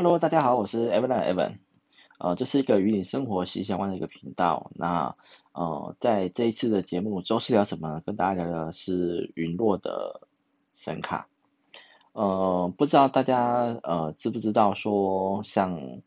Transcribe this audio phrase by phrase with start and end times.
[0.00, 1.58] Hello，大家好，我是 Evan Evan，
[2.18, 4.70] 呃，这是一个与你生活息息相关的一个频道。
[4.76, 5.16] 那
[5.50, 8.00] 呃，在这一次的节目，周四聊什么？
[8.06, 10.28] 跟大家聊的是云落的
[10.76, 11.26] 神卡。
[12.12, 16.00] 呃，不知道大家呃知不知道说，像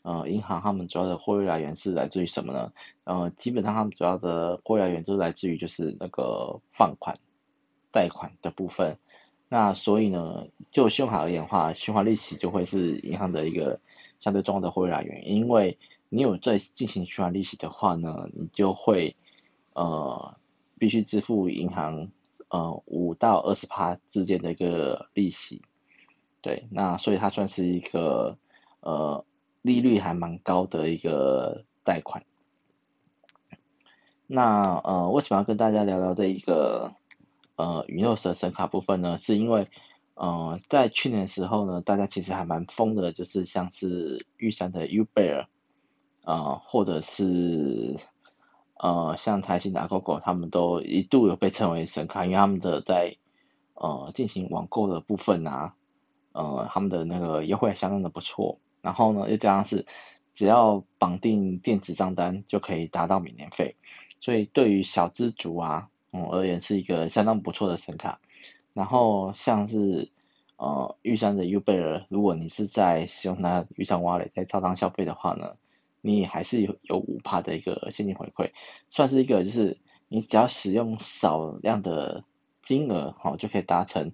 [0.00, 2.72] 呃银行他们主要的获利来源是来自于什么呢？
[3.04, 7.18] 呃，基本上他们主要的获利来源都是来自于就是那个放款、
[7.92, 8.98] 贷款的部分。
[9.50, 13.80] 那所以呢，就信用卡而言的话，循环利息就会是银行的一个
[14.20, 15.78] 相对重要的获利来源，因为
[16.10, 19.16] 你有在进行循环利息的话呢，你就会
[19.72, 20.36] 呃
[20.78, 22.10] 必须支付银行
[22.48, 25.62] 呃五到二十趴之间的一个利息，
[26.42, 28.36] 对，那所以它算是一个
[28.80, 29.24] 呃
[29.62, 32.22] 利率还蛮高的一个贷款。
[34.26, 36.92] 那呃为什么要跟大家聊聊这一个？
[37.58, 39.66] 呃，陨落的神卡部分呢，是因为
[40.14, 45.46] 呃，在去年的时候呢，大家其实还蛮疯的，就是像是玉山的 UBEAR，
[46.22, 47.96] 呃，或者是
[48.74, 53.16] 呃，像台新的 Agogo，他们都一度有被称为神卡，因为他们的在
[53.74, 55.74] 呃进行网购的部分啊，
[56.30, 59.84] 呃，他们的那个优惠相当的不错，然后呢，又加上是
[60.32, 63.74] 只要绑定电子账单就可以达到免年费，
[64.20, 65.90] 所以对于小资族啊。
[66.18, 68.20] 嗯，而言是一个相当不错的神卡。
[68.74, 70.10] 然后像是
[70.56, 75.56] 呃玉山的 UBER 如果你是在使用它玉山挖累在超商消费的话呢，
[76.00, 78.52] 你还是有有五趴的一个现金回馈，
[78.90, 82.24] 算是一个就是你只要使用少量的
[82.62, 84.12] 金额，好、哦、就可以达成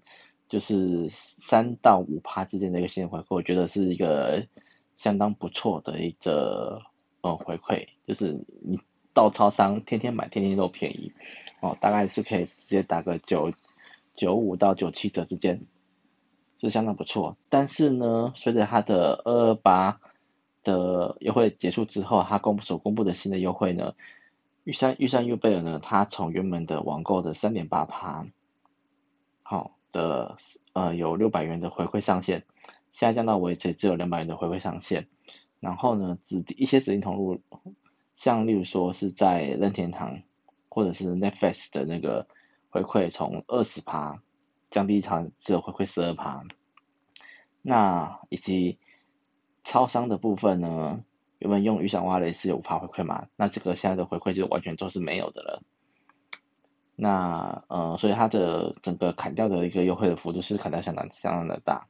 [0.48, 4.46] 就是三到五趴之间的一个现金回馈，我觉得是一个
[4.94, 6.80] 相当不错的一个
[7.20, 8.80] 呃回馈，就是你。
[9.14, 11.12] 到超商天天买，天天都便宜，
[11.60, 13.52] 哦，大概是可以直接打个九
[14.16, 15.62] 九五到九七折之间，
[16.60, 17.36] 是相当不错。
[17.48, 20.00] 但是呢，随着它的二二八
[20.64, 23.94] 的优惠结束之后，它公布所公布的新的优惠呢，
[24.64, 28.26] 玉山玉山 UBEAR 呢，它从原本的网购的三点八趴，
[29.44, 30.36] 好的
[30.72, 32.44] 呃有六百元的回馈上限，
[32.90, 35.06] 现在降到为止只有两百元的回馈上限。
[35.60, 37.40] 然后呢，指一些指定通路。
[38.14, 40.22] 像例如说是在任天堂
[40.68, 42.26] 或者是 Netflix 的那个
[42.70, 44.22] 回馈从二十趴
[44.70, 46.42] 降低成只有回馈十二趴，
[47.62, 48.78] 那以及
[49.62, 51.04] 超商的部分呢，
[51.38, 55.62] 原本用玉山 Wallet 是有五趴回馈嘛，那这个现在的回馈就完全都是没有的了。
[56.96, 61.88] 那呃，所以它的整个砍掉的一个优惠的幅度是砍掉相当相当的大。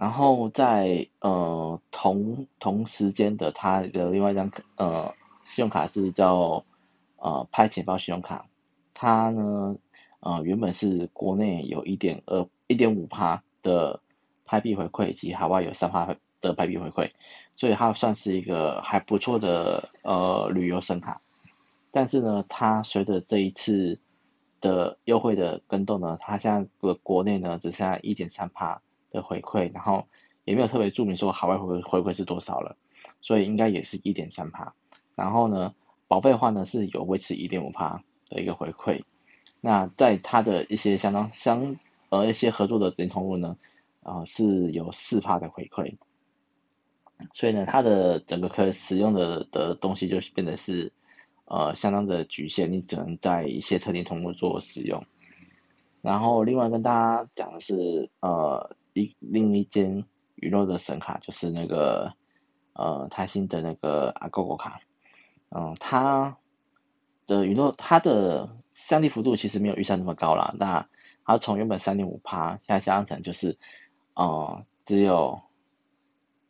[0.00, 5.12] 然后在呃同同时间的，它的另外一张呃
[5.44, 6.64] 信用卡是叫
[7.16, 8.46] 呃拍钱包信用卡，
[8.94, 9.76] 它呢
[10.20, 14.00] 呃原本是国内有一点二一点五趴的
[14.44, 17.10] 拍币回馈，以及海外有三趴的拍币回馈，
[17.56, 21.20] 所以它算是一个还不错的呃旅游神卡。
[21.90, 23.98] 但是呢，它随着这一次
[24.60, 28.80] 的优惠的更动呢，它现在的国内呢只剩下一点三趴。
[29.10, 30.06] 的回馈，然后
[30.44, 32.76] 也没有特别注明说海外回回馈是多少了，
[33.20, 34.74] 所以应该也是一点三趴。
[35.14, 35.74] 然后呢，
[36.06, 39.02] 保费的话呢是有维持一点五趴的一个回馈。
[39.60, 41.76] 那在它的一些相当相
[42.08, 43.56] 呃一些合作的指定通路呢，
[44.02, 45.96] 啊、是有四趴的回馈。
[47.34, 50.92] 所以呢，它的整个可使用的的东西就变得是
[51.46, 55.04] 呃相当的局限，你只能在一些特定通路做使用。
[56.00, 58.76] 然后另外跟大家讲的是呃。
[59.18, 60.04] 另一间
[60.36, 62.14] 陨落的神卡就是那个
[62.72, 64.80] 呃台新的那个阿狗狗卡，
[65.50, 66.38] 嗯，它
[67.26, 70.88] 的陨落它的降低幅度其实没有预算那么高啦，那
[71.24, 73.58] 它从原本三点五趴，现在下降成就是
[74.14, 75.40] 呃只有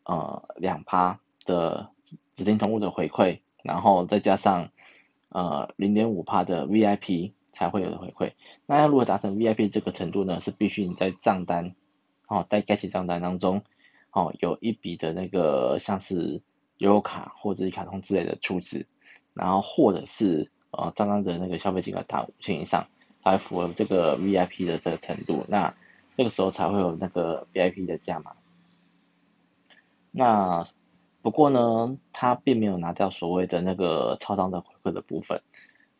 [0.04, 1.90] 呃两趴的
[2.34, 4.70] 指定同物的回馈，然后再加上
[5.30, 8.34] 呃零点五趴的 VIP 才会有的回馈，
[8.66, 11.74] 那要如何达成 VIP 这个程度呢，是必须你在账单。
[12.28, 13.62] 哦，在该期账单当中，
[14.12, 16.42] 哦，有一笔的那个像是
[16.76, 18.86] 悠游卡或者是卡通之类的出资，
[19.34, 22.86] 然后或者是呃账单的那个消费金额达五千以上，
[23.24, 25.74] 才符合这个 VIP 的这个程度，那
[26.16, 28.32] 这个时候才会有那个 VIP 的价码。
[30.10, 30.66] 那
[31.22, 35.42] 不过呢，它并没有拿掉所谓的那个超商的回馈的部分，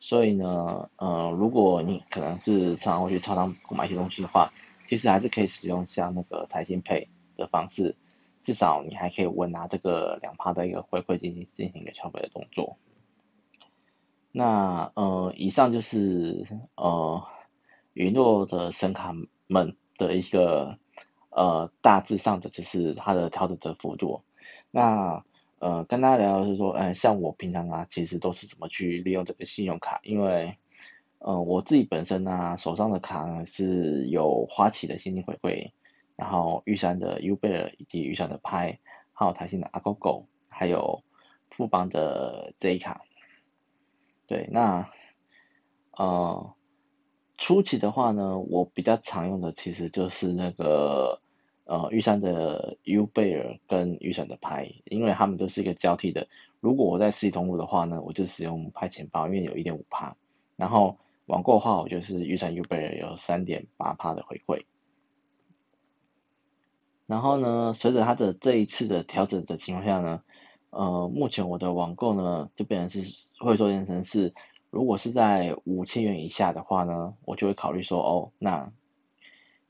[0.00, 4.50] 所以呢，呃，如果你可能是常常会去超商购买一些东西的话，
[4.88, 7.94] 其实还是可以使用像那个台新 Pay 的方式，
[8.42, 12.78] 至少你还可以稳拿这个两趴的一个回馈进行进行一个消费的动作。
[14.32, 17.22] 那呃，以上就是呃
[17.92, 19.14] 云诺的神卡
[19.46, 20.78] 们的一个
[21.28, 24.22] 呃大致上的就是它的调整的幅度。
[24.70, 25.22] 那
[25.58, 30.56] 呃跟大家聊的是说，嗯，像我平常啊，其实都是怎么去利用这个信用卡，因为
[31.18, 35.72] 呃我自己本身啊手上的卡呢是有花旗的现金回馈，
[36.16, 38.78] 然后玉山的 Ubear 以及玉山的拍，
[39.12, 41.02] 还有台新的 Agogo，还有
[41.50, 43.02] 富邦的 J 卡。
[44.26, 44.88] 对，那
[45.92, 46.54] 呃。
[47.40, 51.20] 初期的话呢，我比较常用的其实就是那个
[51.66, 56.26] 呃玉山的 Ubear 跟玉山的拍，因为他们都是一个交替的。
[56.58, 60.16] 如果我在实体通路的话呢，我就使用拍钱包，因为有一点五趴。
[60.56, 60.98] 然后
[61.28, 64.64] 网购的话，我就是玉山 Ubear 有三点八趴的回馈。
[67.06, 70.22] 然后呢，随着它的这一次的调整的情况下呢，
[70.70, 74.34] 呃，目前我的网购呢就变成是会说变成是。
[74.70, 78.70] 如果是在五千元以下的话呢，我就会考虑说，哦，那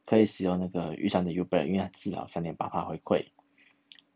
[0.04, 3.26] 可以使用那个玉山的 Uber，因为它至少三点八趴回馈。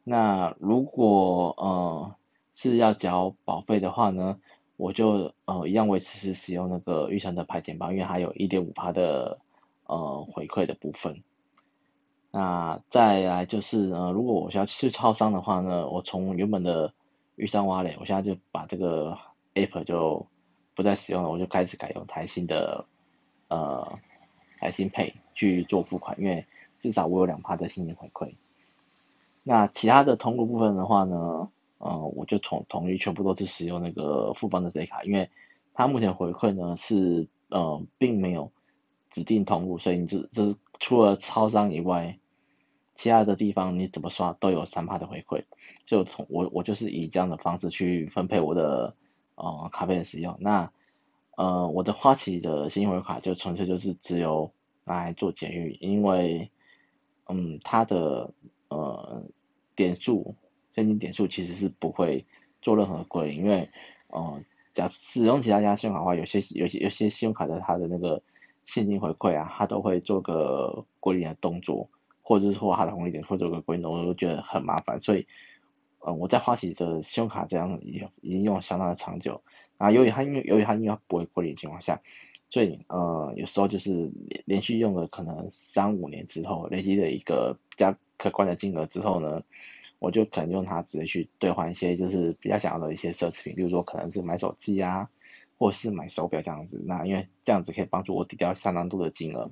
[0.03, 2.17] 那如果呃
[2.57, 4.41] 是要缴保费的话呢，
[4.83, 9.39] 我就呃一样维持是使用那个玉山的排钱包，因为它有一点五趴的
[9.87, 11.23] 呃回馈的部分。
[12.33, 16.93] 那再来就是呃，如果我需要去超商的话呢，我从原本的
[17.37, 19.19] 玉山 Wallet，我现在就把这个
[19.55, 20.27] App 就
[20.75, 22.87] 不再使用了，我就开始改用台新的
[23.47, 24.01] 呃
[24.59, 26.47] 台新 Pay 去做付款，因为
[26.81, 28.35] 至少我有两趴的现金回馈。
[29.45, 31.51] 那其他的通路部分的话呢，
[31.83, 35.31] 呃，我就统统一全部都是使用那个富邦的 Z 卡，因为
[35.75, 38.53] 它目前回馈呢是呃并没有
[39.11, 42.19] 指定通路，所以你就就是除了超商以外，
[42.95, 45.45] 其他的地方你怎么刷都有三趴的回馈，
[45.85, 48.95] 就从我我就是以这样的方式去分配我的。
[49.35, 50.71] 呃，卡片使用，那
[51.37, 54.53] 呃，我的花旗的信用卡就纯粹就是只有
[54.85, 56.51] 来做检阅，因为
[57.27, 58.35] 嗯，它的
[58.69, 59.25] 呃
[59.75, 60.37] 点数
[60.75, 62.25] 现金点数其实是不会
[62.61, 63.69] 做任何归零，因为
[64.09, 64.43] 呃，
[64.73, 68.23] 假使用其他家信用卡的话，有些有些有些信用卡的它的那个
[68.65, 71.89] 现金回馈啊，它都会做个归零的动作，
[72.23, 75.27] 或者是说它的红利点会做个归零，我都觉得很麻烦，所以。
[76.05, 79.41] 嗯，我在花旗的信用卡这样已已经用了相当的长久，
[79.79, 82.01] 啊，由于它因为由于它因为它不会归零的情况下，
[82.51, 89.45] 所以呃有时候就是连连续用了可能三五年之后，累积了一个比较可观的金额之后呢，
[90.03, 95.09] 我就可能用它直接去兑换一些就是比较想要的一些奢侈品，比如说可能是买手机啊，
[95.59, 99.51] 或是买手表这样子，那因为这样子可以帮助我抵掉相当多的金额。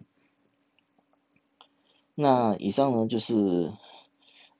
[2.14, 3.72] 那以上呢就是。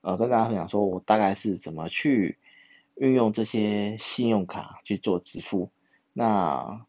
[0.03, 2.39] 呃，跟大家分享说，我大概是怎么去
[2.95, 5.71] 运用这些信用卡去做支付。
[6.15, 6.87] 那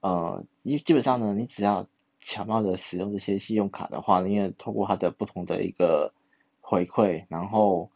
[0.00, 1.86] 呃，基基本上呢，你只要
[2.18, 6.14] 巧妙的使用这些信用卡的话，因为透过它的不同的一个
[6.62, 7.90] 回馈，然后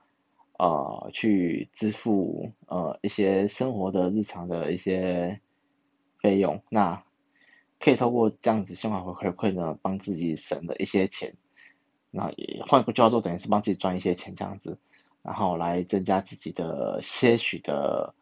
[0.61, 5.41] 呃去支付呃一些生活的日常的一些
[6.19, 7.03] 费用，那
[7.79, 11.35] 可以透过这样子信用卡回馈呢，帮自己省了一些钱。
[12.11, 14.77] 那也换个句话说，等于是帮自己赚一些钱这样子，
[15.23, 18.15] 然后来增加自己的些许的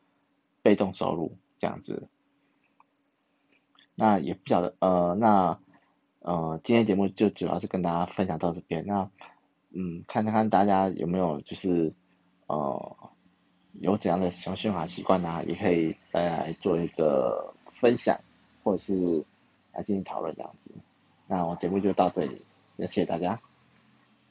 [0.62, 2.06] 被动收入这样子。
[3.96, 5.58] 那也不晓得，呃，那
[6.20, 8.86] 呃，今天节目就主要是跟大家分享到这边。
[8.86, 9.10] 那
[9.70, 11.92] 嗯，看看大家有没有就是
[12.48, 12.96] 哦
[13.80, 18.18] 有怎样的使用信用卡习惯呢，也可以大家来做一个分享，
[18.64, 19.24] 或者是
[19.72, 20.72] 来进行讨论这样子。
[21.28, 22.44] 那我节目就到这里，
[22.76, 23.38] 也谢谢大家。